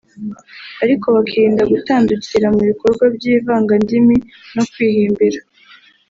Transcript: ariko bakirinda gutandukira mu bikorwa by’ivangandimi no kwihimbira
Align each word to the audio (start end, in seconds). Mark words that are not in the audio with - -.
ariko 0.83 1.05
bakirinda 1.15 1.63
gutandukira 1.73 2.47
mu 2.55 2.61
bikorwa 2.69 3.05
by’ivangandimi 3.15 4.15
no 4.55 4.63
kwihimbira 4.71 5.39